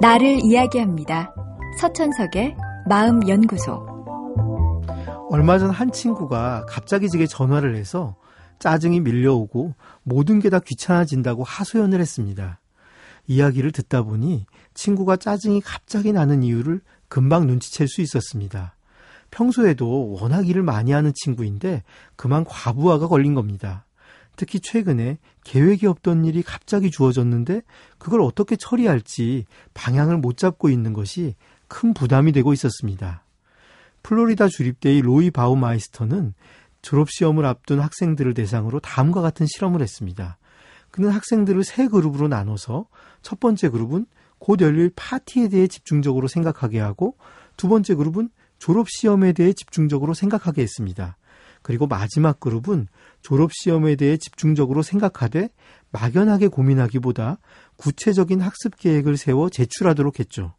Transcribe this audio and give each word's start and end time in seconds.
나를 0.00 0.38
이야기합니다. 0.44 1.34
서천석의 1.80 2.56
마음연구소. 2.88 3.86
얼마 5.30 5.58
전 5.58 5.70
한 5.70 5.92
친구가 5.92 6.64
갑자기 6.68 7.08
제게 7.10 7.26
전화를 7.26 7.76
해서 7.76 8.16
짜증이 8.58 9.00
밀려오고 9.00 9.74
모든 10.02 10.40
게 10.40 10.48
다 10.50 10.58
귀찮아진다고 10.60 11.44
하소연을 11.44 12.00
했습니다. 12.00 12.60
이야기를 13.26 13.72
듣다 13.72 14.02
보니 14.02 14.46
친구가 14.74 15.16
짜증이 15.16 15.60
갑자기 15.60 16.12
나는 16.12 16.42
이유를 16.42 16.80
금방 17.08 17.46
눈치챌 17.46 17.86
수 17.86 18.00
있었습니다. 18.00 18.74
평소에도 19.30 20.12
워낙 20.12 20.48
일을 20.48 20.62
많이 20.62 20.92
하는 20.92 21.12
친구인데 21.14 21.82
그만 22.16 22.44
과부하가 22.44 23.08
걸린 23.08 23.34
겁니다. 23.34 23.84
특히 24.38 24.60
최근에 24.60 25.18
계획이 25.42 25.86
없던 25.88 26.24
일이 26.24 26.42
갑자기 26.42 26.92
주어졌는데 26.92 27.62
그걸 27.98 28.20
어떻게 28.22 28.54
처리할지 28.54 29.46
방향을 29.74 30.16
못 30.18 30.36
잡고 30.36 30.70
있는 30.70 30.92
것이 30.92 31.34
큰 31.66 31.92
부담이 31.92 32.30
되고 32.30 32.52
있었습니다. 32.52 33.24
플로리다 34.04 34.46
주립대의 34.46 35.02
로이 35.02 35.32
바우마이스터는 35.32 36.34
졸업시험을 36.82 37.44
앞둔 37.46 37.80
학생들을 37.80 38.32
대상으로 38.34 38.78
다음과 38.78 39.22
같은 39.22 39.44
실험을 39.44 39.82
했습니다. 39.82 40.38
그는 40.92 41.10
학생들을 41.10 41.64
세 41.64 41.88
그룹으로 41.88 42.28
나눠서 42.28 42.86
첫 43.22 43.40
번째 43.40 43.70
그룹은 43.70 44.06
곧 44.38 44.60
열릴 44.60 44.92
파티에 44.94 45.48
대해 45.48 45.66
집중적으로 45.66 46.28
생각하게 46.28 46.78
하고 46.78 47.16
두 47.56 47.68
번째 47.68 47.96
그룹은 47.96 48.30
졸업시험에 48.60 49.32
대해 49.32 49.52
집중적으로 49.52 50.14
생각하게 50.14 50.62
했습니다. 50.62 51.16
그리고 51.62 51.86
마지막 51.86 52.40
그룹은 52.40 52.88
졸업시험에 53.22 53.96
대해 53.96 54.16
집중적으로 54.16 54.82
생각하되 54.82 55.50
막연하게 55.90 56.48
고민하기보다 56.48 57.38
구체적인 57.76 58.40
학습 58.40 58.76
계획을 58.76 59.16
세워 59.16 59.48
제출하도록 59.48 60.18
했죠. 60.18 60.54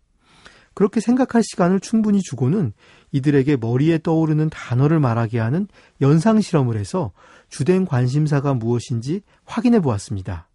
그렇게 0.73 0.99
생각할 0.99 1.43
시간을 1.43 1.79
충분히 1.79 2.21
주고는 2.21 2.73
이들에게 3.11 3.57
머리에 3.57 3.97
떠오르는 3.97 4.49
단어를 4.49 4.99
말하게 4.99 5.39
하는 5.39 5.67
연상 5.99 6.39
실험을 6.39 6.77
해서 6.77 7.11
주된 7.49 7.85
관심사가 7.85 8.53
무엇인지 8.53 9.21
확인해 9.45 9.79
보았습니다. 9.79 10.47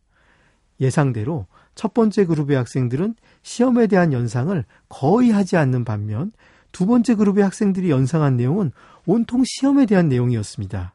예상대로 0.80 1.46
첫 1.74 1.92
번째 1.94 2.24
그룹의 2.24 2.56
학생들은 2.56 3.16
시험에 3.42 3.86
대한 3.86 4.12
연상을 4.12 4.64
거의 4.88 5.30
하지 5.30 5.56
않는 5.56 5.84
반면 5.84 6.32
두 6.74 6.86
번째 6.86 7.14
그룹의 7.14 7.44
학생들이 7.44 7.88
연상한 7.88 8.36
내용은 8.36 8.72
온통 9.06 9.44
시험에 9.46 9.86
대한 9.86 10.08
내용이었습니다. 10.08 10.92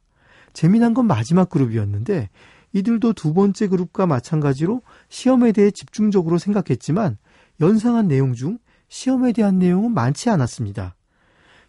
재미난 0.52 0.94
건 0.94 1.08
마지막 1.08 1.50
그룹이었는데 1.50 2.30
이들도 2.74 3.14
두 3.14 3.34
번째 3.34 3.68
그룹과 3.70 4.06
마찬가지로 4.06 4.82
시험에 5.08 5.54
대해 5.54 5.72
집중적으로 5.72 6.38
생각했지만 6.38 7.18
연상한 7.62 8.10
내용 8.10 8.34
중 8.34 8.58
시험에 8.90 9.32
대한 9.32 9.58
내용은 9.58 9.94
많지 9.94 10.30
않았습니다. 10.30 10.96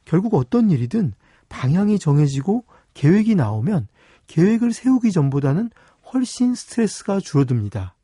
결국 0.05 0.35
어떤 0.35 0.73
일이든 0.73 1.13
방향이 1.49 2.01
정해지고 2.01 2.65
계획이 2.95 3.37
나오면 3.37 3.87
계획을 4.27 4.73
세우기 4.73 5.13
전보다는 5.13 5.71
훨씬 6.13 6.57
스트레스가 6.57 7.21
줄어듭니다. 7.21 7.95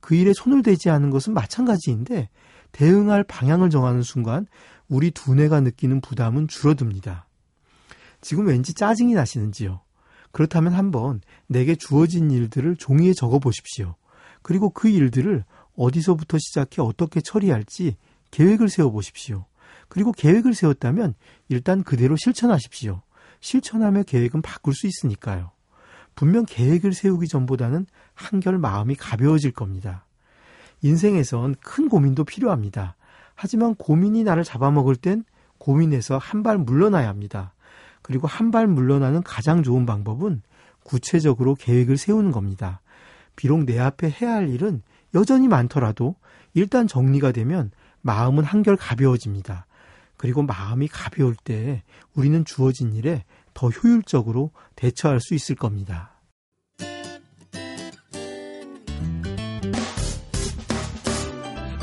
그 0.00 0.14
일에 0.14 0.32
손을 0.34 0.62
대지 0.62 0.88
않은 0.88 1.10
것은 1.10 1.34
마찬가지인데 1.34 2.30
대응할 2.72 3.22
방향을 3.24 3.70
정하는 3.70 4.02
순간 4.02 4.46
우리 4.88 5.10
두뇌가 5.10 5.60
느끼는 5.60 6.00
부담은 6.00 6.48
줄어듭니다. 6.48 7.26
지금 8.20 8.46
왠지 8.46 8.74
짜증이 8.74 9.14
나시는지요? 9.14 9.80
그렇다면 10.32 10.72
한번 10.72 11.20
내게 11.46 11.74
주어진 11.74 12.30
일들을 12.30 12.76
종이에 12.76 13.12
적어 13.12 13.38
보십시오. 13.38 13.94
그리고 14.40 14.70
그 14.70 14.88
일들을 14.88 15.44
어디서부터 15.76 16.38
시작해 16.38 16.82
어떻게 16.82 17.20
처리할지 17.20 17.96
계획을 18.30 18.68
세워 18.68 18.90
보십시오. 18.90 19.44
그리고 19.88 20.12
계획을 20.12 20.54
세웠다면 20.54 21.14
일단 21.48 21.82
그대로 21.82 22.16
실천하십시오. 22.16 23.02
실천하며 23.40 24.04
계획은 24.04 24.42
바꿀 24.42 24.74
수 24.74 24.86
있으니까요. 24.86 25.50
분명 26.14 26.44
계획을 26.46 26.92
세우기 26.92 27.28
전보다는 27.28 27.86
한결 28.14 28.58
마음이 28.58 28.94
가벼워질 28.94 29.52
겁니다. 29.52 30.06
인생에선 30.82 31.56
큰 31.60 31.88
고민도 31.88 32.24
필요합니다. 32.24 32.96
하지만 33.34 33.74
고민이 33.74 34.24
나를 34.24 34.44
잡아먹을 34.44 34.96
땐 34.96 35.24
고민에서 35.58 36.18
한 36.18 36.42
발 36.42 36.58
물러나야 36.58 37.08
합니다. 37.08 37.54
그리고 38.02 38.26
한 38.26 38.50
발 38.50 38.66
물러나는 38.66 39.22
가장 39.22 39.62
좋은 39.62 39.86
방법은 39.86 40.42
구체적으로 40.82 41.54
계획을 41.54 41.96
세우는 41.96 42.32
겁니다. 42.32 42.80
비록 43.36 43.64
내 43.64 43.78
앞에 43.78 44.10
해야 44.10 44.34
할 44.34 44.48
일은 44.48 44.82
여전히 45.14 45.48
많더라도 45.48 46.16
일단 46.54 46.86
정리가 46.88 47.32
되면 47.32 47.70
마음은 48.02 48.44
한결 48.44 48.76
가벼워집니다. 48.76 49.66
그리고 50.16 50.42
마음이 50.42 50.88
가벼울 50.88 51.36
때 51.36 51.82
우리는 52.14 52.44
주어진 52.44 52.92
일에 52.92 53.24
더 53.54 53.68
효율적으로 53.68 54.50
대처할 54.76 55.20
수 55.20 55.34
있을 55.34 55.54
겁니다. 55.54 56.11